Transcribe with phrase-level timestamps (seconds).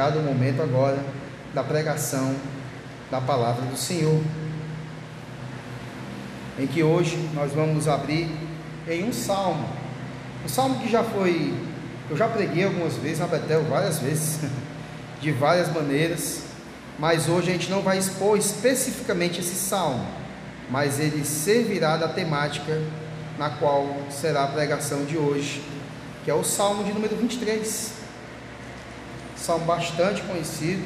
[0.00, 0.98] chegado o momento agora
[1.52, 2.34] da pregação
[3.10, 4.18] da palavra do Senhor,
[6.58, 8.34] em que hoje nós vamos abrir
[8.88, 9.68] em um salmo,
[10.42, 11.52] um salmo que já foi,
[12.08, 14.38] eu já preguei algumas vezes na Betel, várias vezes,
[15.20, 16.44] de várias maneiras,
[16.98, 20.06] mas hoje a gente não vai expor especificamente esse salmo,
[20.70, 22.80] mas ele servirá da temática
[23.36, 25.62] na qual será a pregação de hoje,
[26.24, 27.99] que é o salmo de número 23.
[29.40, 30.84] Salmo bastante conhecido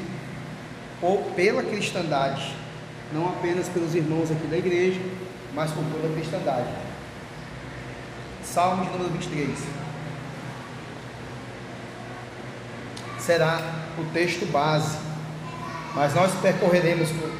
[1.01, 2.55] ou pela cristandade,
[3.13, 4.99] não apenas pelos irmãos aqui da igreja,
[5.53, 6.69] mas por toda a cristandade.
[8.43, 9.59] Salmo de número 23.
[13.19, 13.59] Será
[13.97, 14.97] o texto base,
[15.93, 17.31] mas nós percorreremos por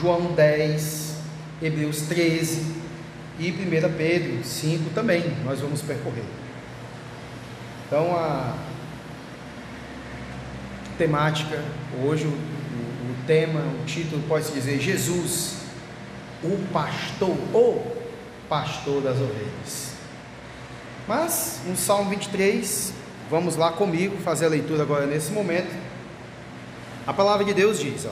[0.00, 1.16] João 10,
[1.62, 2.74] Hebreus 13
[3.38, 6.24] e 1 Pedro 5 também, nós vamos percorrer.
[7.86, 8.54] Então a
[10.96, 11.62] temática,
[12.04, 15.56] hoje o, o, tema, o título pode-se dizer Jesus,
[16.42, 17.96] o pastor, ou
[18.48, 19.94] pastor das ovelhas.
[21.06, 22.92] Mas no Salmo 23,
[23.30, 25.74] vamos lá comigo fazer a leitura agora nesse momento.
[27.06, 28.10] A palavra de Deus diz: ó,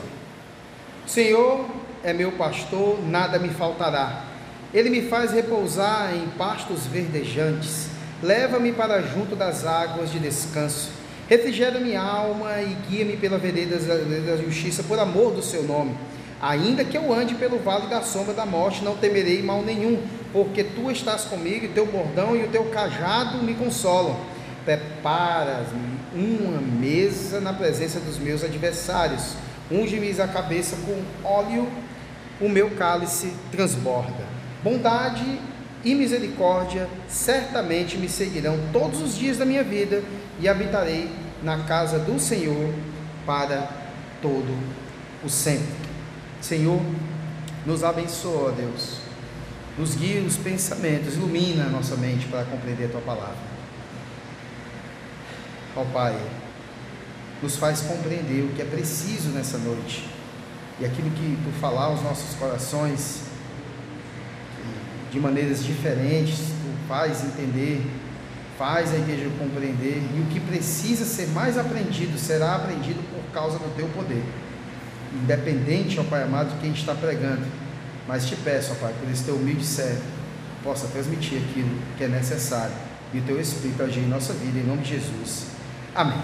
[1.07, 1.65] Senhor
[2.03, 4.25] é meu pastor, nada me faltará.
[4.73, 7.87] Ele me faz repousar em pastos verdejantes,
[8.21, 10.89] leva-me para junto das águas de descanso,
[11.29, 15.95] refrigera minha alma e guia-me pela vereda da justiça por amor do seu nome.
[16.41, 20.01] Ainda que eu ande pelo vale da sombra da morte, não temerei mal nenhum,
[20.33, 24.17] porque tu estás comigo, e teu bordão e o teu cajado me consolam.
[24.65, 29.35] Preparas-me uma mesa na presença dos meus adversários,
[29.71, 31.67] unge-me a cabeça com óleo,
[32.41, 34.25] o meu cálice transborda.
[34.61, 35.39] Bondade
[35.83, 40.03] e misericórdia certamente me seguirão todos os dias da minha vida
[40.39, 41.09] e habitarei
[41.41, 42.73] na casa do Senhor
[43.25, 43.69] para
[44.21, 44.57] todo
[45.23, 45.83] o sempre.
[46.41, 46.81] Senhor,
[47.65, 48.97] nos abençoa, Deus.
[49.77, 53.53] Nos guia os pensamentos, ilumina a nossa mente para compreender a tua palavra.
[55.75, 56.15] Ó Pai,
[57.41, 60.07] nos faz compreender o que é preciso nessa noite
[60.79, 63.21] e aquilo que tu falar aos nossos corações
[65.11, 67.85] de maneiras diferentes, tu faz entender,
[68.63, 73.59] faz a igreja compreender e o que precisa ser mais aprendido será aprendido por causa
[73.59, 74.23] do teu poder
[75.13, 77.45] independente, ó Pai amado, de quem está pregando.
[78.07, 80.01] Mas te peço, ó Pai, por esse teu humilde servo,
[80.63, 82.73] possa transmitir aquilo que é necessário
[83.13, 85.47] e o teu Espírito agir em nossa vida, em nome de Jesus.
[85.93, 86.21] Amém.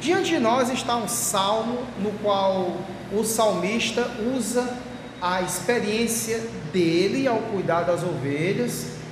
[0.00, 2.78] Diante de nós está um salmo no qual
[3.12, 4.76] o salmista usa
[5.22, 6.42] a experiência
[6.72, 9.03] dele ao cuidar das ovelhas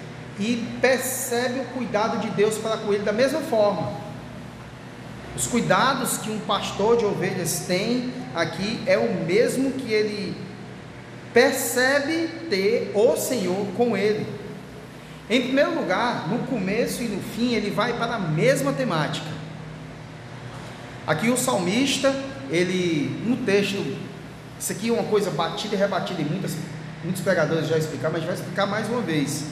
[0.42, 3.92] e percebe o cuidado de Deus para com ele da mesma forma.
[5.36, 10.36] Os cuidados que um pastor de ovelhas tem aqui é o mesmo que ele
[11.32, 14.26] percebe ter o Senhor com ele.
[15.30, 19.30] Em primeiro lugar, no começo e no fim, ele vai para a mesma temática.
[21.06, 22.14] Aqui o salmista,
[22.50, 23.96] ele no texto,
[24.58, 26.56] isso aqui é uma coisa batida e rebatida em muitas,
[27.02, 29.44] muitos pregadores já explicaram, mas vai explicar mais uma vez.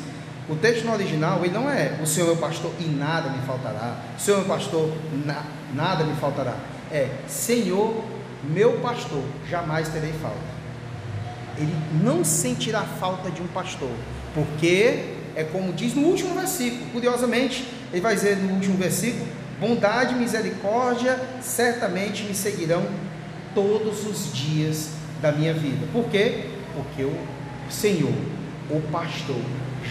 [0.49, 3.97] O texto no original, ele não é o Senhor é pastor e nada me faltará.
[4.17, 4.93] O Senhor é pastor,
[5.25, 6.57] na, nada me faltará.
[6.91, 8.03] É Senhor,
[8.43, 10.61] meu pastor, jamais terei falta.
[11.57, 13.91] Ele não sentirá falta de um pastor,
[14.35, 19.27] porque é como diz no último versículo, curiosamente, ele vai dizer no último versículo:
[19.61, 22.85] bondade e misericórdia certamente me seguirão
[23.55, 24.91] todos os dias
[25.21, 25.87] da minha vida.
[25.93, 26.47] Por quê?
[26.75, 27.15] Porque o
[27.69, 28.15] Senhor,
[28.71, 29.41] o pastor,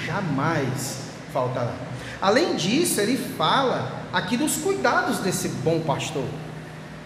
[0.06, 0.98] jamais
[1.32, 1.74] faltará.
[2.22, 6.26] Além disso, ele fala aqui dos cuidados desse bom pastor,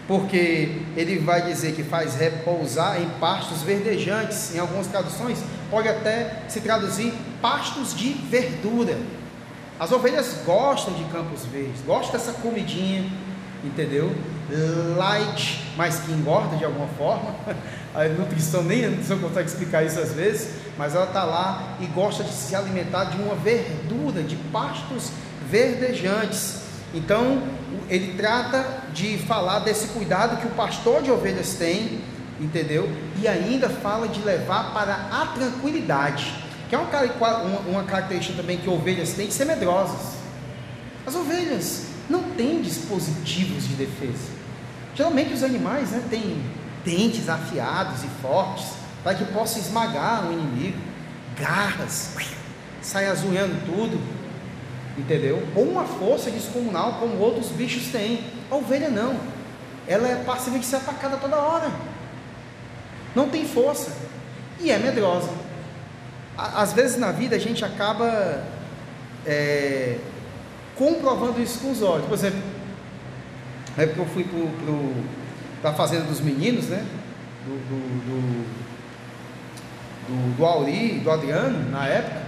[0.08, 5.38] porque ele vai dizer que faz repousar em pastos verdejantes, em algumas traduções
[5.70, 8.98] pode até se traduzir pastos de verdura.
[9.78, 13.10] As ovelhas gostam de campos verdes, gostam dessa comidinha,
[13.64, 14.14] entendeu?
[14.96, 17.34] Light, mas que engorda de alguma forma.
[17.94, 21.86] A nutrição nem a nutrição consegue explicar isso às vezes, mas ela está lá e
[21.86, 25.12] gosta de se alimentar de uma verdura, de pastos
[25.48, 26.62] verdejantes.
[26.92, 27.40] Então,
[27.88, 32.00] ele trata de falar desse cuidado que o pastor de ovelhas tem,
[32.40, 32.90] entendeu?
[33.20, 36.34] E ainda fala de levar para a tranquilidade,
[36.68, 40.14] que é uma, característica também que ovelhas têm de ser medrosas.
[41.06, 41.93] As ovelhas
[42.36, 44.32] têm dispositivos de defesa.
[44.94, 46.42] Geralmente os animais né, têm
[46.84, 48.66] dentes afiados e fortes
[49.02, 50.78] para que possa esmagar o inimigo,
[51.38, 52.14] garras,
[52.80, 54.00] sai azulhando tudo,
[54.96, 55.46] entendeu?
[55.54, 58.24] Ou uma força descomunal como outros bichos têm.
[58.50, 59.18] A ovelha não.
[59.86, 61.70] ela é passiva de ser atacada toda hora.
[63.14, 63.92] Não tem força.
[64.60, 65.30] E é medrosa.
[66.36, 68.42] Às vezes na vida a gente acaba
[69.26, 69.98] é,
[70.76, 72.06] comprovando isso com os olhos.
[72.06, 72.40] Por exemplo,
[73.76, 74.26] na época eu fui
[75.60, 76.84] para a fazenda dos meninos, né?
[77.46, 78.44] Do, do,
[80.08, 82.22] do, do, Auri, do Adriano, na época.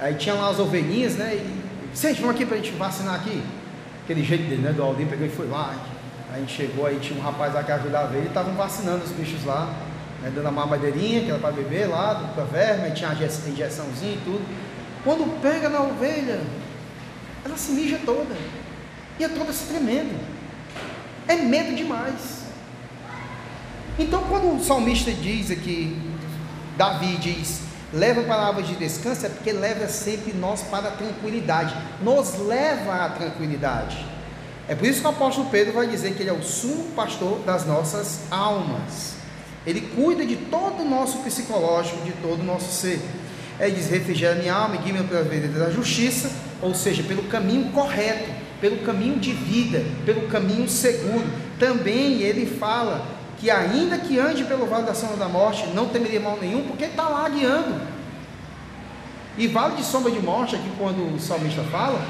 [0.00, 1.34] Aí tinha lá as ovelhinhas, né?
[1.34, 3.40] E, Gente, vamos aqui para a gente vacinar aqui.
[4.02, 4.72] Aquele jeito dele, né?
[4.72, 5.74] Do Aldir pegou e foi lá.
[6.32, 9.44] A gente chegou, aí tinha um rapaz lá que ajudava ele, estavam vacinando os bichos
[9.44, 9.72] lá,
[10.20, 10.32] né?
[10.34, 14.44] dando a mamadeirinha, que era para beber lá, do verme, tinha a injeçãozinha e tudo.
[15.04, 16.40] Quando pega na ovelha,
[17.44, 18.34] ela se mija toda.
[19.18, 20.18] E é toda se tremendo.
[21.28, 22.44] É medo demais.
[23.98, 25.96] Então, quando o salmista diz aqui,
[26.76, 27.60] Davi diz:
[27.92, 33.08] leva palavras de descanso, é porque leva sempre nós para a tranquilidade, nos leva à
[33.10, 34.04] tranquilidade.
[34.66, 37.38] É por isso que o apóstolo Pedro vai dizer que ele é o sumo pastor
[37.40, 39.14] das nossas almas.
[39.66, 43.00] Ele cuida de todo o nosso psicológico, de todo o nosso ser.
[43.60, 46.30] Ele diz: refrigera minha alma e guia-me pela vereda da justiça,
[46.64, 51.26] ou seja, pelo caminho correto, pelo caminho de vida, pelo caminho seguro.
[51.58, 53.06] Também ele fala
[53.38, 56.86] que ainda que ande pelo vale da sombra da morte, não temeria mal nenhum, porque
[56.86, 57.82] está lá guiando.
[59.36, 62.00] E vale de sombra de morte, aqui quando o salmista fala,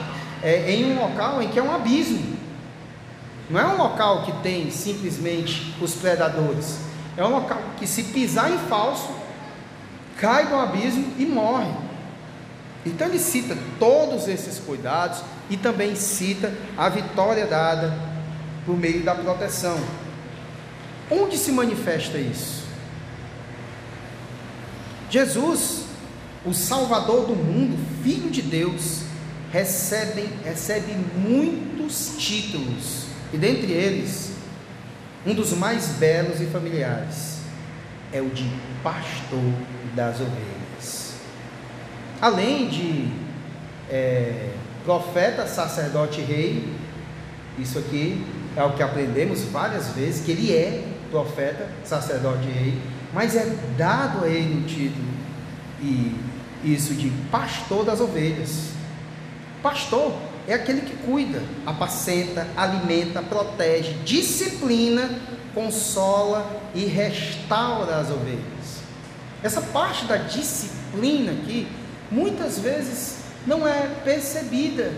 [0.40, 2.36] é em um local em que é um abismo.
[3.50, 6.78] Não é um local que tem simplesmente os predadores.
[7.16, 9.10] É um local que se pisar em falso,
[10.20, 11.70] cai no abismo e morre.
[12.84, 17.96] Então ele cita todos esses cuidados e também cita a vitória dada
[18.66, 19.78] por meio da proteção.
[21.10, 22.64] Onde se manifesta isso?
[25.10, 25.84] Jesus,
[26.44, 29.02] o Salvador do mundo, Filho de Deus,
[29.52, 34.32] recebe, recebe muitos títulos, e dentre eles,
[35.24, 37.38] um dos mais belos e familiares
[38.12, 38.50] é o de
[38.82, 39.52] pastor
[39.94, 40.63] das ovelhas.
[42.24, 43.06] Além de
[43.90, 44.48] é,
[44.82, 46.72] profeta, sacerdote e rei,
[47.58, 48.24] isso aqui
[48.56, 52.82] é o que aprendemos várias vezes, que ele é profeta, sacerdote e rei,
[53.12, 53.44] mas é
[53.76, 55.06] dado a ele o título
[55.82, 56.16] e
[56.64, 58.70] isso de pastor das ovelhas.
[59.62, 60.14] Pastor
[60.48, 65.10] é aquele que cuida, apacenta, alimenta, protege, disciplina,
[65.54, 68.80] consola e restaura as ovelhas.
[69.42, 71.68] Essa parte da disciplina aqui,
[72.10, 74.92] muitas vezes não é percebida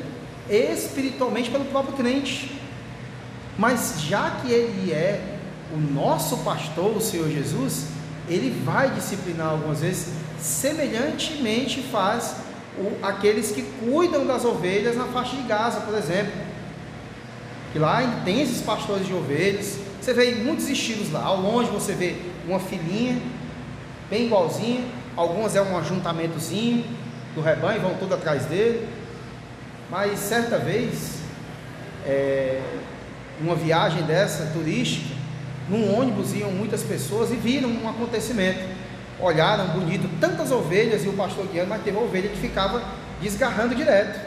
[0.48, 2.52] espiritualmente pelo próprio crente.
[3.58, 5.38] Mas já que ele é
[5.72, 7.86] o nosso pastor, o Senhor Jesus,
[8.28, 12.36] ele vai disciplinar algumas vezes, semelhantemente faz
[12.78, 16.32] o, aqueles que cuidam das ovelhas na faixa de Gaza, por exemplo.
[17.72, 21.24] Que lá tem esses pastores de ovelhas, você vê muitos estilos lá.
[21.24, 22.16] Ao longe você vê
[22.46, 23.20] uma filhinha,
[24.08, 24.84] bem igualzinha,
[25.16, 26.84] algumas é um ajuntamentozinho
[27.34, 28.88] do rebanho, vão tudo atrás dele.
[29.90, 31.20] Mas certa vez,
[32.04, 32.60] é,
[33.40, 35.14] uma viagem dessa turística,
[35.68, 38.60] num ônibus iam muitas pessoas e viram um acontecimento.
[39.18, 42.82] Olharam bonito, tantas ovelhas e o pastor guiando, mas teve uma ovelha que ficava
[43.20, 44.20] desgarrando direto.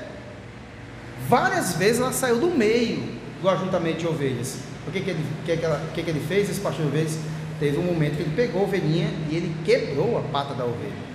[1.27, 4.58] Várias vezes ela saiu do meio do ajuntamento de ovelhas.
[4.88, 6.50] O que, que, ele, que, que, ela, que, que ele fez?
[6.50, 7.19] Esse pastor de ovelhas
[7.60, 11.10] teve um momento que ele pegou a ovelhinha e ele quebrou a pata da ovelha.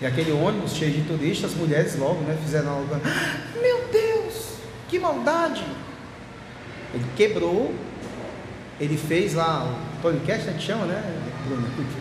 [0.00, 2.88] E aquele ônibus cheio de turistas, as mulheres logo né, fizeram algo.
[3.62, 4.54] Meu Deus,
[4.88, 5.64] que maldade!
[6.92, 7.72] Ele quebrou
[8.82, 11.00] ele fez lá o podcast, né, que chama, né?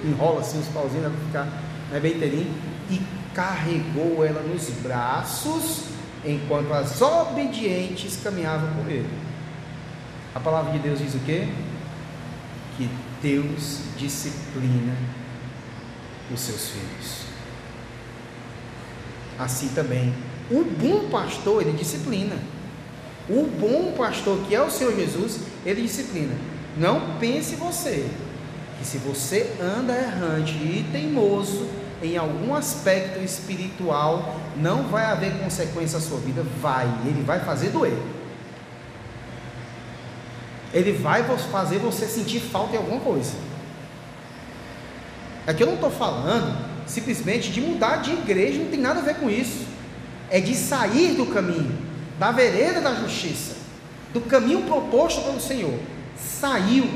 [0.03, 1.61] Enrola assim os pauzinhos para ficar
[1.91, 2.51] né, bem inteirinho.
[2.89, 2.99] E
[3.35, 5.85] carregou ela nos braços
[6.25, 9.07] enquanto as obedientes caminhavam com ele.
[10.33, 11.47] A palavra de Deus diz o quê?
[12.81, 12.89] Que
[13.21, 14.95] Deus disciplina
[16.33, 17.25] os seus filhos.
[19.37, 20.11] Assim também,
[20.49, 22.35] o bom pastor, ele disciplina.
[23.29, 26.33] O bom pastor, que é o Senhor Jesus, ele disciplina.
[26.75, 28.09] Não pense você
[28.79, 31.67] que se você anda errante e teimoso
[32.01, 36.43] em algum aspecto espiritual, não vai haver consequência à sua vida.
[36.59, 37.95] Vai, ele vai fazer doer.
[40.73, 43.33] Ele vai fazer você sentir falta em alguma coisa.
[45.45, 49.15] Aqui eu não estou falando simplesmente de mudar de igreja, não tem nada a ver
[49.15, 49.65] com isso.
[50.29, 51.77] É de sair do caminho,
[52.17, 53.55] da vereda da justiça,
[54.13, 55.77] do caminho proposto pelo Senhor
[56.21, 56.87] saiu,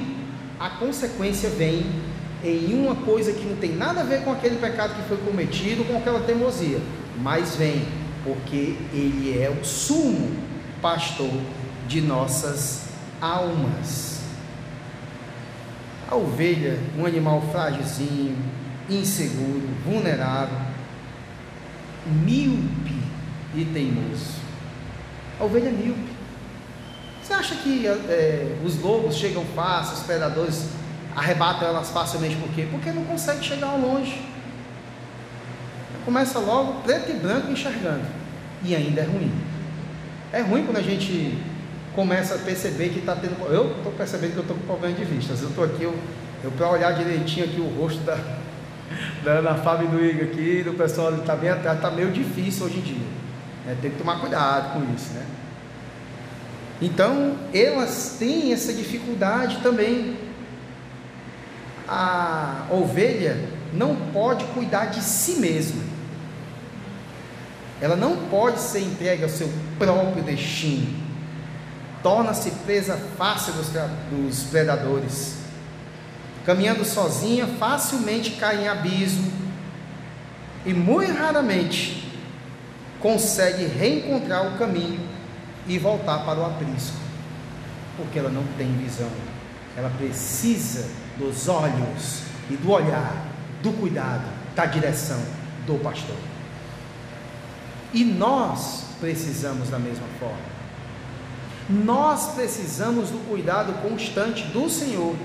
[0.60, 1.86] a consequência vem
[2.44, 5.84] em uma coisa que não tem nada a ver com aquele pecado que foi cometido,
[5.84, 6.80] com aquela teimosia,
[7.22, 7.86] mas vem
[8.24, 10.32] porque ele é o sumo
[10.82, 11.30] pastor
[11.88, 12.85] de nossas
[13.22, 14.22] almas.
[16.10, 18.38] A ovelha, um animal frágilzinho,
[18.90, 20.60] inseguro, vulnerável,
[22.06, 23.02] míope
[23.56, 24.36] e teimoso.
[25.40, 26.16] A ovelha é míope.
[27.22, 30.70] Você acha que é, os lobos chegam fácil, os predadores
[31.16, 32.68] arrebatam elas facilmente por quê?
[32.70, 34.22] Porque não consegue chegar ao longe.
[36.04, 38.06] Começa logo preto e branco enxergando.
[38.64, 39.32] E ainda é ruim.
[40.32, 41.36] É ruim quando a gente
[41.96, 43.36] começa a perceber que está tendo.
[43.48, 45.42] Eu estou percebendo que eu estou com problema de vistas.
[45.42, 45.96] Eu estou aqui, eu,
[46.44, 48.18] eu para olhar direitinho aqui o rosto da,
[49.24, 52.12] da Ana Fábio e do Igor aqui, do pessoal que está bem atrás, está meio
[52.12, 53.08] difícil hoje em dia.
[53.68, 55.26] É, tem que tomar cuidado com isso, né?
[56.82, 60.18] Então, elas têm essa dificuldade também.
[61.88, 63.38] A ovelha
[63.74, 65.82] não pode cuidar de si mesma.
[67.80, 71.05] Ela não pode ser entregue ao seu próprio destino.
[72.06, 73.70] Torna-se presa fácil dos,
[74.12, 75.38] dos predadores.
[76.46, 79.34] Caminhando sozinha, facilmente cai em abismo
[80.64, 82.08] e muito raramente
[83.02, 85.00] consegue reencontrar o caminho
[85.66, 86.96] e voltar para o aprisco,
[87.98, 89.10] porque ela não tem visão.
[89.76, 92.22] Ela precisa dos olhos
[92.52, 93.26] e do olhar,
[93.64, 95.24] do cuidado, da direção
[95.66, 96.18] do pastor.
[97.92, 100.55] E nós precisamos da mesma forma.
[101.70, 105.16] Nós precisamos do cuidado constante do Senhor.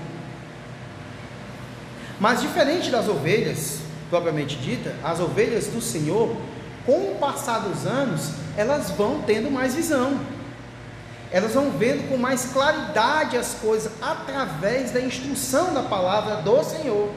[2.19, 3.79] Mas diferente das ovelhas,
[4.09, 6.35] propriamente dita, as ovelhas do Senhor,
[6.85, 10.19] com o passar dos anos, elas vão tendo mais visão.
[11.31, 17.09] Elas vão vendo com mais claridade as coisas através da instrução da palavra do Senhor.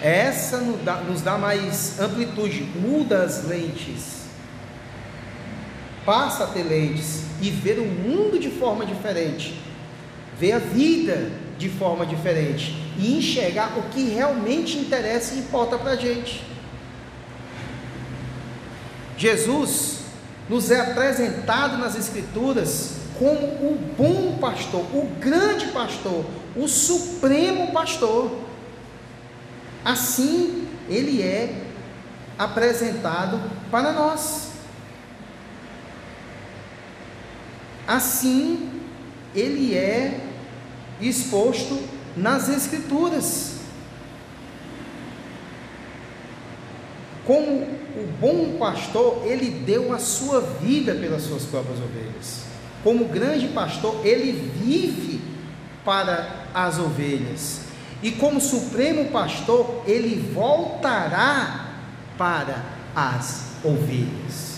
[0.00, 4.15] Essa nos dá, nos dá mais amplitude, muda as lentes,
[6.06, 9.60] passa a ter lentes e ver o mundo de forma diferente,
[10.38, 15.90] ver a vida de forma diferente e enxergar o que realmente interessa e importa para
[15.90, 16.42] a gente.
[19.18, 20.00] Jesus
[20.48, 28.30] nos é apresentado nas Escrituras como o bom pastor, o grande pastor, o supremo pastor.
[29.84, 31.62] Assim, ele é
[32.38, 34.55] apresentado para nós.
[37.86, 38.70] Assim,
[39.34, 40.20] ele é
[41.00, 41.78] exposto
[42.16, 43.56] nas Escrituras.
[47.26, 52.44] Como o bom pastor, ele deu a sua vida pelas suas próprias ovelhas.
[52.82, 55.20] Como grande pastor, ele vive
[55.84, 57.60] para as ovelhas.
[58.02, 61.74] E como supremo pastor, ele voltará
[62.16, 62.62] para
[62.94, 64.55] as ovelhas.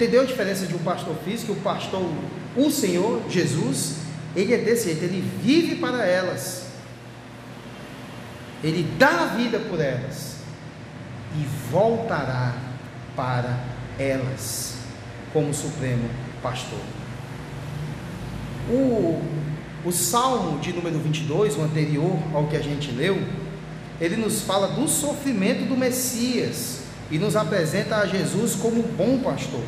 [0.00, 1.52] Entendeu a diferença de um pastor físico?
[1.52, 2.10] O pastor,
[2.56, 3.96] o Senhor Jesus,
[4.34, 6.68] ele é desse jeito, ele vive para elas,
[8.64, 10.36] ele dá a vida por elas
[11.38, 12.54] e voltará
[13.14, 13.62] para
[13.98, 14.76] elas
[15.34, 16.08] como supremo
[16.42, 16.80] pastor.
[18.70, 19.20] O
[19.84, 23.18] o Salmo de número 22, o anterior ao que a gente leu,
[24.00, 26.80] ele nos fala do sofrimento do Messias
[27.10, 29.62] e nos apresenta a Jesus como bom pastor.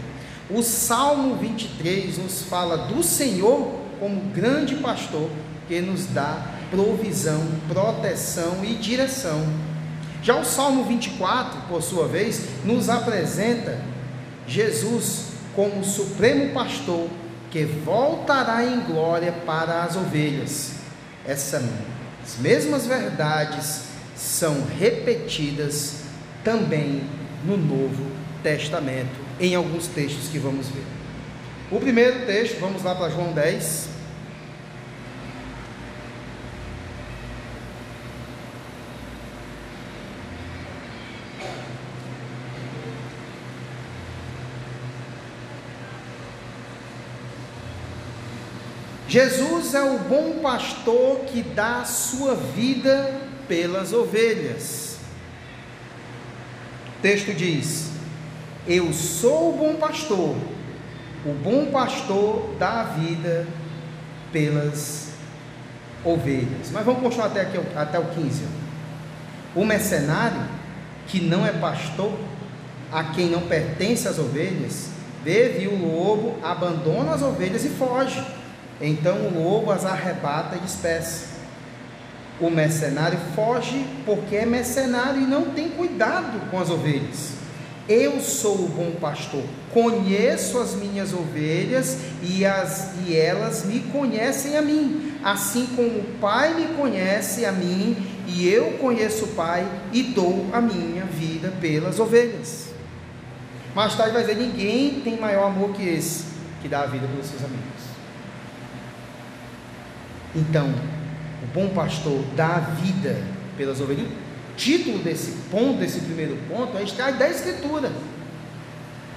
[0.55, 5.31] O Salmo 23 nos fala do Senhor como grande pastor
[5.67, 9.47] que nos dá provisão, proteção e direção.
[10.23, 13.81] Já o Salmo 24, por sua vez, nos apresenta
[14.47, 17.09] Jesus como supremo pastor
[17.51, 20.73] que voltará em glória para as ovelhas.
[21.27, 21.63] Essas
[22.41, 26.03] mesmas verdades são repetidas
[26.45, 27.03] também
[27.45, 28.07] no Novo
[28.43, 30.85] Testamento, em alguns textos que vamos ver.
[31.71, 33.89] O primeiro texto, vamos lá para João 10,
[49.13, 54.97] Jesus é o bom pastor que dá sua vida pelas ovelhas.
[56.97, 57.92] O texto diz:
[58.67, 60.37] Eu sou o bom pastor,
[61.27, 63.47] o bom pastor dá vida
[64.33, 65.11] pelas
[66.05, 66.71] ovelhas.
[66.73, 68.45] Mas vamos continuar até, aqui, até o 15.
[69.55, 70.41] O mercenário,
[71.07, 72.13] que não é pastor,
[72.91, 74.91] a quem não pertence as ovelhas,
[75.25, 78.23] vê, viu o lobo, abandona as ovelhas e foge
[78.83, 81.27] então o lobo as arrebata e dispersa.
[82.41, 87.42] O mercenário foge porque é mercenário e não tem cuidado com as ovelhas.
[87.89, 94.57] Eu sou o bom pastor, conheço as minhas ovelhas e, as, e elas me conhecem
[94.57, 97.97] a mim, assim como o Pai me conhece a mim
[98.27, 102.69] e eu conheço o Pai e dou a minha vida pelas ovelhas.
[103.75, 106.25] Mais tarde vai dizer: ninguém tem maior amor que esse,
[106.61, 107.83] que dá a vida pelos seus amigos.
[110.35, 110.73] Então,
[111.43, 113.21] o bom pastor dá a vida
[113.57, 114.09] pelas ovelhas.
[114.63, 117.91] Título desse ponto, desse primeiro ponto, é extraído da Escritura.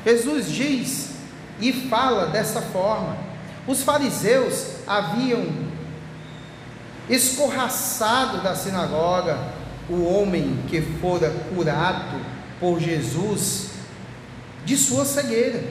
[0.03, 1.11] Jesus diz
[1.61, 3.15] e fala dessa forma.
[3.67, 5.45] Os fariseus haviam
[7.07, 9.37] escorraçado da sinagoga
[9.87, 12.19] o homem que fora curado
[12.59, 13.69] por Jesus
[14.65, 15.63] de sua cegueira.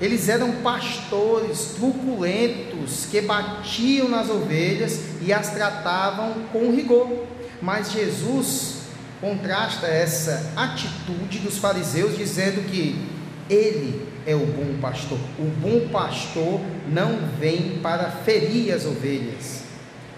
[0.00, 7.35] Eles eram pastores truculentos que batiam nas ovelhas e as tratavam com rigor.
[7.60, 8.82] Mas Jesus
[9.20, 13.08] contrasta essa atitude dos fariseus dizendo que
[13.48, 15.18] ele é o bom pastor.
[15.38, 19.62] O bom pastor não vem para ferir as ovelhas,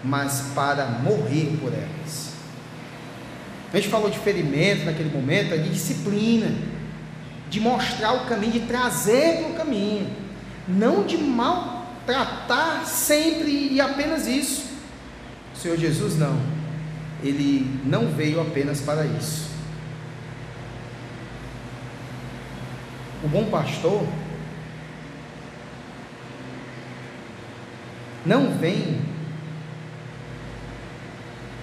[0.03, 2.29] mas para morrer por elas.
[3.71, 6.51] A gente falou de ferimento naquele momento, é de disciplina
[7.49, 10.07] de mostrar o caminho, de trazer para o caminho,
[10.67, 14.65] não de maltratar sempre e apenas isso.
[15.55, 16.39] O Senhor Jesus não,
[17.23, 19.49] ele não veio apenas para isso.
[23.23, 24.07] O bom pastor
[28.25, 29.01] não vem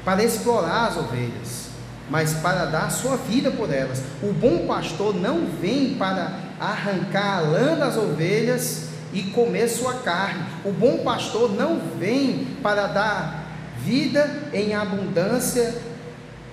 [0.05, 1.67] para explorar as ovelhas
[2.09, 4.03] mas para dar sua vida por elas.
[4.23, 10.45] O bom pastor não vem para arrancar a lã das ovelhas e comer sua carne.
[10.65, 13.46] O bom pastor não vem para dar
[13.87, 15.73] vida em abundância,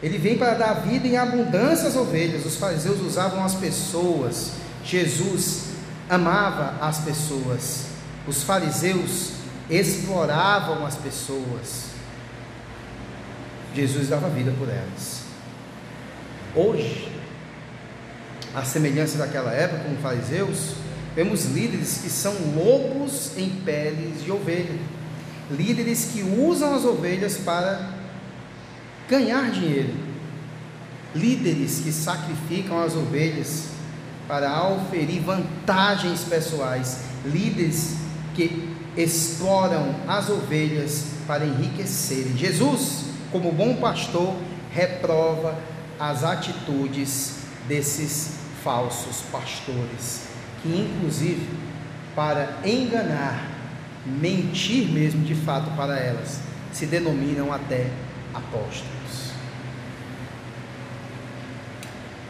[0.04, 2.46] ele vem para dar vida em abundância às ovelhas.
[2.46, 4.52] Os fariseus usavam as pessoas,
[4.86, 5.72] Jesus
[6.08, 7.88] amava as pessoas.
[8.28, 9.32] Os fariseus
[9.70, 11.94] exploravam as pessoas.
[13.76, 15.24] Jesus dava vida por elas.
[16.56, 17.12] Hoje,
[18.54, 20.76] a semelhança daquela época, como fariseus,
[21.16, 24.78] vemos líderes que são lobos em peles de ovelha,
[25.52, 27.90] líderes que usam as ovelhas para
[29.10, 29.94] ganhar dinheiro,
[31.14, 33.68] líderes que sacrificam as ovelhas
[34.28, 37.98] para auferir vantagens pessoais, líderes
[38.34, 42.36] que exploram as ovelhas para enriquecerem.
[42.38, 44.36] Jesus, como bom pastor,
[44.72, 45.58] reprova
[46.00, 50.22] as atitudes desses falsos pastores,
[50.62, 51.48] que inclusive
[52.16, 53.53] para enganar,
[54.06, 56.40] mentir mesmo de fato para elas,
[56.72, 57.90] se denominam até
[58.34, 59.32] apóstolos.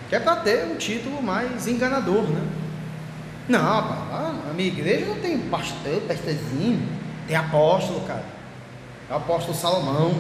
[0.10, 2.42] Que é para ter um título mais enganador, né?
[3.50, 6.88] Não, a minha igreja não tem pastor, pastorzinho,
[7.28, 8.24] tem apóstolo, cara.
[9.10, 10.14] É o apóstolo Salomão,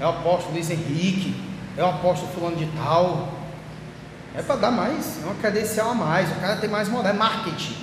[0.00, 1.34] é o apóstolo Luiz Henrique,
[1.76, 3.32] é o apóstolo fulano de tal.
[4.34, 7.12] É para dar mais, é uma credencial a mais, o cara tem mais moral, é
[7.12, 7.76] marketing.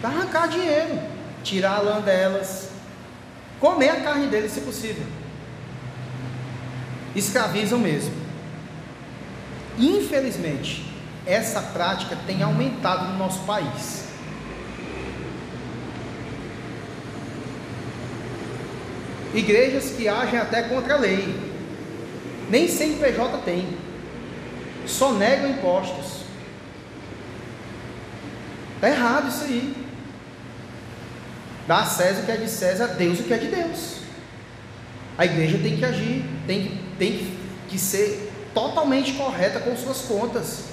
[0.00, 0.98] Para arrancar dinheiro,
[1.42, 2.70] tirar a lã delas,
[3.58, 5.04] comer a carne deles se possível.
[7.16, 8.14] Escravizam mesmo.
[9.78, 10.84] Infelizmente,
[11.26, 14.06] essa prática tem aumentado no nosso país.
[19.34, 21.34] Igrejas que agem até contra a lei,
[22.48, 23.76] nem CNPJ tem.
[24.86, 26.24] Só negam impostos.
[28.76, 29.77] Está errado isso aí.
[31.68, 33.98] Dá a César o que é de César, a Deus o que é de Deus.
[35.18, 37.30] A igreja tem que agir, tem que, tem
[37.68, 40.64] que ser totalmente correta com suas contas.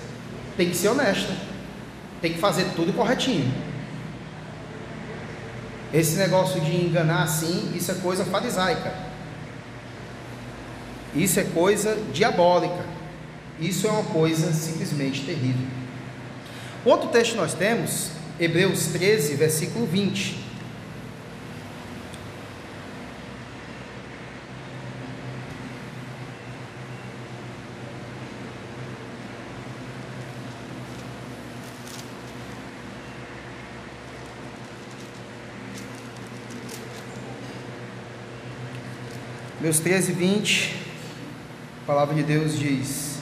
[0.55, 1.34] Tem que ser honesta.
[2.21, 3.53] Tem que fazer tudo corretinho.
[5.93, 8.93] Esse negócio de enganar assim, isso é coisa farisaica.
[11.13, 12.86] Isso é coisa diabólica.
[13.60, 15.67] Isso é uma coisa simplesmente terrível.
[16.86, 20.44] Outro texto nós temos, Hebreus 13, versículo 20.
[39.65, 40.75] Hebreus 13, 20.
[41.82, 43.17] A palavra de Deus diz: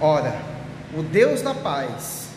[0.00, 0.40] Ora,
[0.96, 2.28] o Deus da paz,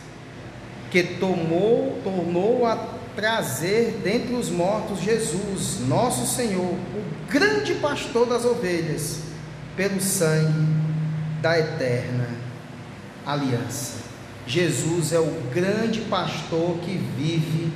[0.91, 2.75] que tomou, tornou a
[3.15, 9.21] trazer dentre os mortos Jesus, nosso Senhor, o grande pastor das ovelhas,
[9.77, 10.67] pelo sangue
[11.41, 12.27] da eterna
[13.25, 13.99] aliança.
[14.45, 17.71] Jesus é o grande pastor que vive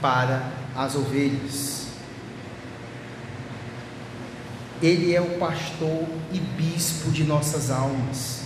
[0.00, 1.79] para as ovelhas.
[4.82, 8.40] Ele é o pastor e bispo de nossas almas.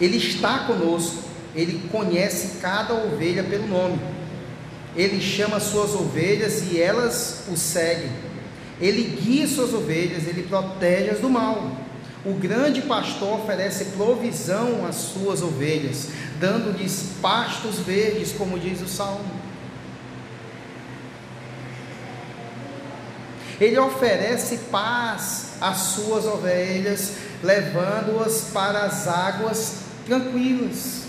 [0.00, 1.22] Ele está conosco,
[1.54, 3.98] ele conhece cada ovelha pelo nome.
[4.96, 8.10] Ele chama suas ovelhas e elas o seguem.
[8.80, 11.72] Ele guia suas ovelhas, ele protege-as do mal.
[12.24, 16.08] O grande pastor oferece provisão às suas ovelhas,
[16.40, 19.43] dando-lhes pastos verdes, como diz o salmo.
[23.60, 27.12] Ele oferece paz às suas ovelhas,
[27.42, 31.04] levando-as para as águas tranquilas.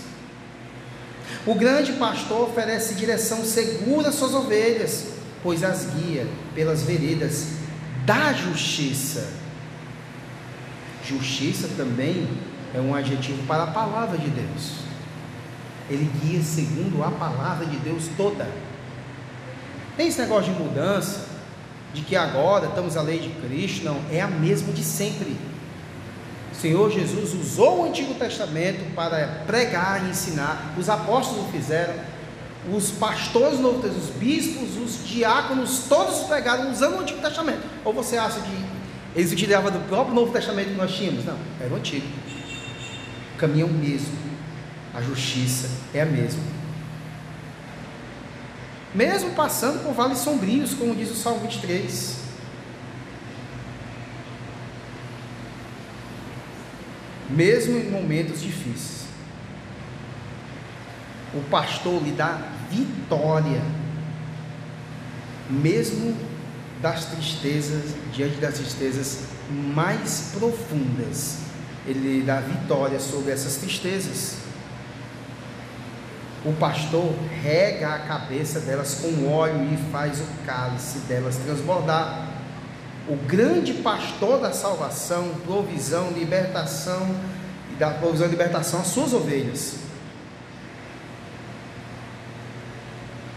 [1.46, 5.06] O grande pastor oferece direção segura às suas ovelhas,
[5.42, 7.46] pois as guia pelas veredas
[8.04, 9.28] da justiça.
[11.04, 12.28] Justiça também
[12.74, 14.72] é um adjetivo para a palavra de Deus.
[15.88, 18.48] Ele guia segundo a palavra de Deus toda.
[19.96, 21.25] Tem esse negócio de mudança,
[21.92, 25.36] de que agora estamos a lei de Cristo, não, é a mesma de sempre.
[26.52, 31.94] O Senhor Jesus usou o Antigo Testamento para pregar e ensinar, os apóstolos o fizeram,
[32.72, 37.62] os pastores os bispos, os diáconos, todos pregaram usando o Antigo Testamento.
[37.84, 38.64] Ou você acha que
[39.14, 41.24] eles utilizavam do próprio Novo Testamento que nós tínhamos?
[41.24, 42.06] Não, era o Antigo.
[43.34, 44.16] O caminho é o mesmo,
[44.94, 46.55] a justiça é a mesma
[48.96, 52.16] mesmo passando por vales sombrios, como diz o Salmo 23.
[57.28, 59.04] Mesmo em momentos difíceis,
[61.34, 63.60] o pastor lhe dá vitória,
[65.50, 66.16] mesmo
[66.80, 71.40] das tristezas, diante das tristezas mais profundas,
[71.86, 74.45] ele lhe dá vitória sobre essas tristezas.
[76.46, 82.28] O pastor rega a cabeça delas com óleo e faz o cálice delas transbordar.
[83.08, 87.16] O grande pastor da salvação, provisão, libertação,
[87.72, 89.78] e da provisão e libertação às suas ovelhas.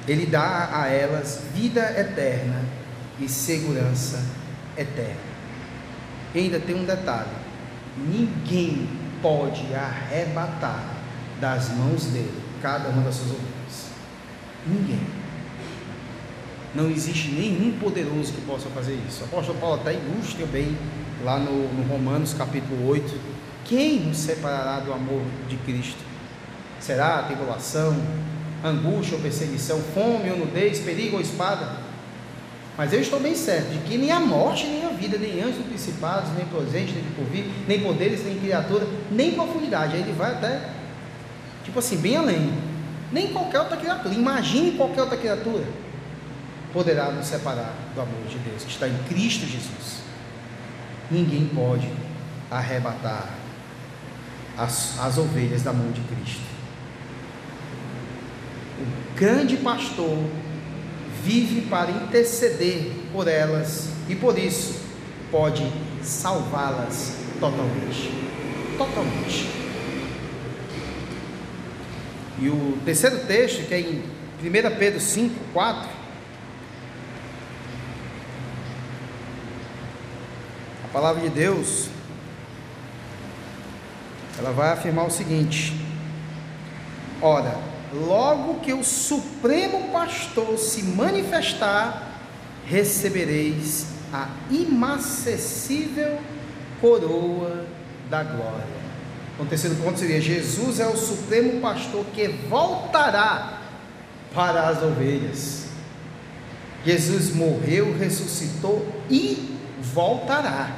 [0.08, 2.64] Ele dá a elas vida eterna
[3.20, 4.24] e segurança
[4.78, 5.30] eterna.
[6.36, 7.32] E ainda tem um detalhe:
[7.98, 8.88] ninguém
[9.20, 10.84] pode arrebatar
[11.42, 13.90] das mãos dele cada uma das suas ovelhas.
[14.66, 15.00] Ninguém.
[16.76, 19.24] Não existe nenhum poderoso que possa fazer isso.
[19.24, 20.78] O apóstolo Paulo até ilustra bem
[21.24, 23.20] lá no, no Romanos capítulo 8.
[23.66, 26.00] Quem nos separará do amor de Cristo?
[26.80, 27.96] Será a tribulação,
[28.64, 31.90] angústia ou perseguição, fome ou nudez, perigo ou espada?
[32.78, 35.66] Mas eu estou bem certo de que nem a morte, nem a vida, nem anjos,
[35.66, 39.96] principados, nem presente, nem por vir, nem poderes, nem criatura, nem profundidade.
[39.96, 40.62] Aí ele vai até
[41.70, 42.52] Tipo assim, bem além.
[43.12, 45.64] Nem qualquer outra criatura, imagine qualquer outra criatura,
[46.74, 50.02] poderá nos separar do amor de Deus que está em Cristo Jesus.
[51.12, 51.88] Ninguém pode
[52.50, 53.30] arrebatar
[54.58, 56.42] as, as ovelhas da mão de Cristo.
[58.80, 60.18] O grande pastor
[61.24, 64.82] vive para interceder por elas e por isso
[65.30, 68.12] pode salvá-las totalmente.
[68.76, 69.69] Totalmente.
[72.42, 74.04] E o terceiro texto, que é em
[74.42, 75.90] 1 Pedro 5, 4,
[80.86, 81.90] a palavra de Deus,
[84.38, 85.74] ela vai afirmar o seguinte:
[87.22, 87.60] Ora,
[87.94, 92.22] logo que o Supremo Pastor se manifestar,
[92.66, 96.20] recebereis a inacessível
[96.80, 97.66] coroa
[98.10, 98.79] da glória.
[99.40, 103.62] Então, o terceiro ponto seria: Jesus é o supremo pastor que voltará
[104.34, 105.68] para as ovelhas.
[106.86, 109.58] Jesus morreu, ressuscitou e
[109.94, 110.76] voltará.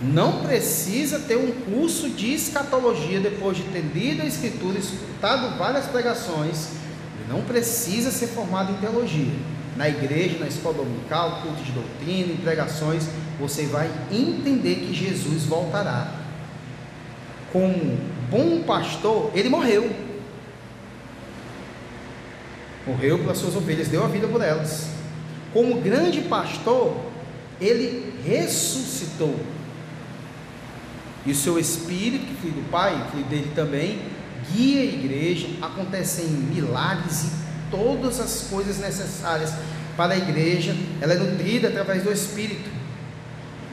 [0.00, 5.86] Não precisa ter um curso de escatologia depois de ter lido a Escritura, escutado várias
[5.86, 6.68] pregações.
[7.28, 9.34] Não precisa ser formado em teologia.
[9.76, 13.04] Na igreja, na escola dominical, culto de doutrina, em pregações,
[13.38, 16.17] você vai entender que Jesus voltará
[17.52, 17.98] como
[18.30, 19.90] bom pastor, ele morreu.
[22.86, 24.88] Morreu pelas suas ovelhas, deu a vida por elas.
[25.52, 26.96] Como grande pastor,
[27.60, 29.38] ele ressuscitou.
[31.26, 34.00] E o seu espírito, que foi do Pai, foi dele também,
[34.52, 37.30] guia a igreja, acontecem milagres e
[37.70, 39.52] todas as coisas necessárias
[39.96, 42.77] para a igreja, ela é nutrida através do Espírito.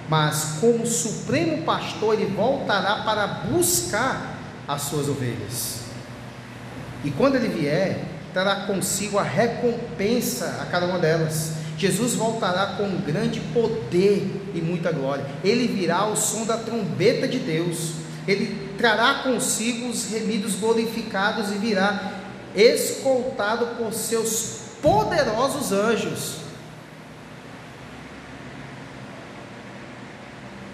[0.07, 4.35] Mas como supremo pastor, ele voltará para buscar
[4.67, 5.79] as suas ovelhas.
[7.03, 11.53] E quando ele vier, trará consigo a recompensa a cada uma delas.
[11.77, 15.25] Jesus voltará com grande poder e muita glória.
[15.43, 17.93] Ele virá ao som da trombeta de Deus.
[18.27, 22.13] Ele trará consigo os remidos glorificados e virá
[22.55, 26.44] escoltado por seus poderosos anjos.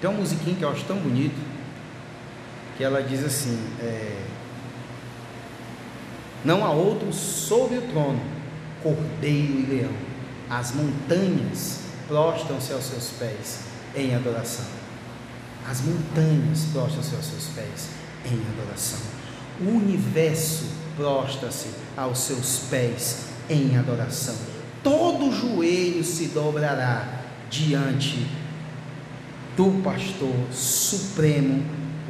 [0.01, 1.39] Tem uma musiquinha que eu acho tão bonito
[2.75, 4.19] que ela diz assim: é,
[6.43, 8.19] Não há outro sobre o trono,
[8.81, 9.93] cordeiro e leão.
[10.49, 13.59] As montanhas prostram-se aos seus pés
[13.95, 14.65] em adoração.
[15.69, 17.89] As montanhas prostram-se aos seus pés
[18.25, 18.99] em adoração.
[19.61, 20.65] O universo
[20.97, 24.35] prostra-se aos seus pés em adoração.
[24.83, 28.40] Todo joelho se dobrará diante
[29.55, 31.63] do pastor supremo,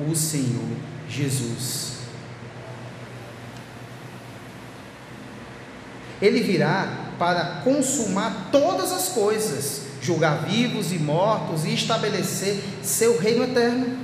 [0.10, 0.78] o Senhor
[1.10, 1.92] Jesus.
[6.22, 13.44] Ele virá para consumar todas as coisas, julgar vivos e mortos e estabelecer seu reino
[13.44, 13.98] eterno.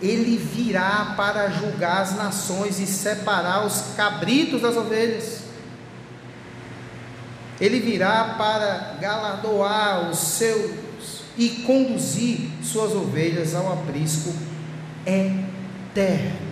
[0.00, 5.40] Ele virá para julgar as nações e separar os cabritos das ovelhas.
[7.60, 10.85] Ele virá para galardoar os seus
[11.38, 14.32] e conduzir suas ovelhas ao aprisco
[15.04, 16.46] eterno.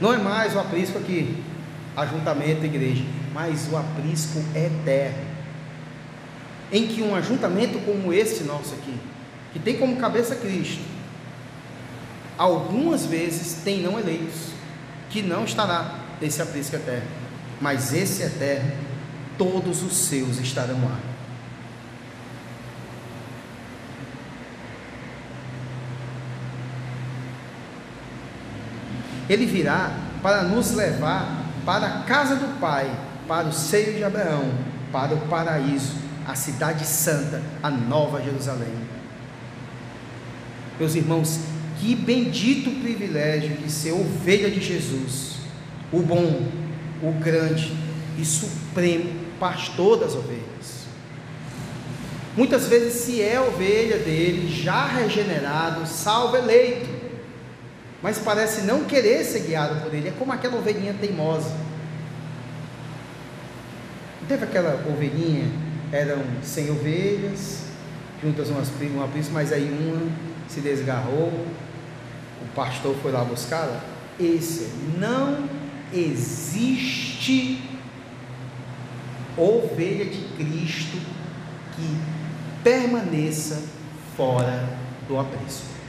[0.00, 1.42] Não é mais o aprisco aqui,
[1.96, 5.32] ajuntamento igreja, mas o aprisco eterno.
[6.72, 8.94] Em que um ajuntamento como esse nosso aqui,
[9.52, 10.82] que tem como cabeça Cristo,
[12.38, 14.52] algumas vezes tem não eleitos,
[15.10, 17.08] que não estará esse aprisco eterno,
[17.60, 18.72] mas esse eterno,
[19.36, 21.11] todos os seus estarão lá.
[29.32, 29.90] Ele virá
[30.22, 32.90] para nos levar para a casa do Pai,
[33.26, 34.52] para o seio de Abraão,
[34.92, 35.94] para o paraíso,
[36.28, 38.74] a cidade santa, a nova Jerusalém.
[40.78, 41.40] Meus irmãos,
[41.80, 45.36] que bendito privilégio de ser ovelha de Jesus,
[45.90, 46.46] o bom,
[47.02, 47.74] o grande
[48.18, 50.82] e supremo pastor das ovelhas.
[52.36, 57.01] Muitas vezes se é ovelha dele, já regenerado, salvo eleito,
[58.02, 61.54] mas parece não querer ser guiado por ele, é como aquela ovelhinha teimosa.
[64.26, 65.50] Teve aquela ovelhinha,
[65.92, 67.64] eram 100 ovelhas,
[68.22, 70.10] juntas umas uma príncipe, mas aí uma
[70.48, 73.80] se desgarrou, o pastor foi lá buscá-la.
[74.18, 75.48] Esse não
[75.92, 77.62] existe
[79.36, 80.98] ovelha de Cristo
[81.74, 81.96] que
[82.62, 83.62] permaneça
[84.16, 84.68] fora
[85.08, 85.81] do aprisco.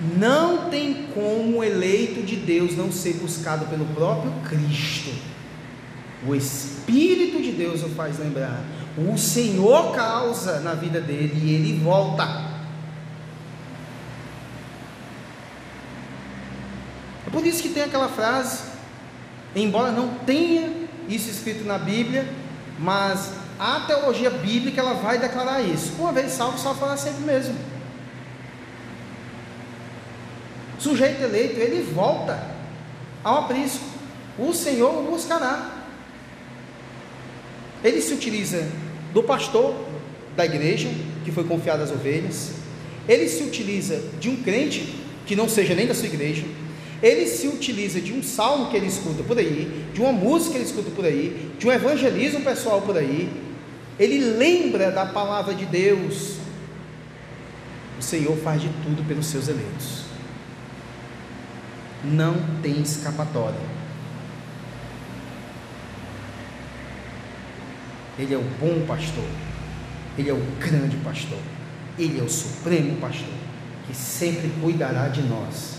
[0.00, 5.10] Não tem como o eleito de Deus não ser buscado pelo próprio Cristo.
[6.26, 8.62] O Espírito de Deus o faz lembrar.
[8.96, 12.50] O Senhor causa na vida dele e ele volta.
[17.26, 18.64] É por isso que tem aquela frase,
[19.54, 20.72] embora não tenha
[21.08, 22.28] isso escrito na Bíblia,
[22.78, 25.92] mas a teologia bíblica ela vai declarar isso.
[25.98, 27.54] Uma vez salvo, salvo para sempre mesmo.
[30.80, 32.42] Sujeito eleito, ele volta
[33.22, 33.84] ao aprisco.
[34.38, 35.78] O Senhor o buscará.
[37.84, 38.66] Ele se utiliza
[39.12, 39.74] do pastor
[40.36, 40.88] da igreja,
[41.24, 42.52] que foi confiado às ovelhas.
[43.08, 44.94] Ele se utiliza de um crente
[45.26, 46.44] que não seja nem da sua igreja.
[47.02, 50.58] Ele se utiliza de um salmo que ele escuta por aí, de uma música que
[50.58, 53.30] ele escuta por aí, de um evangelismo pessoal por aí.
[53.98, 56.36] Ele lembra da palavra de Deus.
[57.98, 60.09] O Senhor faz de tudo pelos seus eleitos
[62.04, 63.80] não tem escapatória.
[68.18, 69.24] Ele é o bom pastor,
[70.18, 71.38] ele é o grande pastor,
[71.98, 73.32] ele é o supremo pastor,
[73.86, 75.76] que sempre cuidará de nós,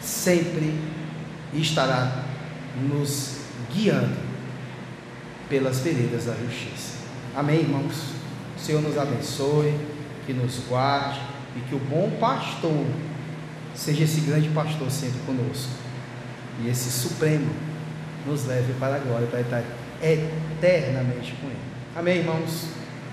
[0.00, 0.74] sempre
[1.52, 2.24] estará
[2.88, 3.42] nos
[3.74, 4.16] guiando
[5.48, 6.94] pelas veredas da justiça.
[7.36, 8.12] Amém, irmãos?
[8.56, 9.78] O Senhor nos abençoe,
[10.24, 11.20] que nos guarde
[11.56, 12.86] e que o bom pastor
[13.74, 15.70] seja esse grande pastor sempre conosco.
[16.62, 17.50] E esse supremo
[18.26, 19.64] nos leve para a glória, para estar
[20.02, 21.56] eternamente com Ele.
[21.94, 22.81] Amém, irmãos?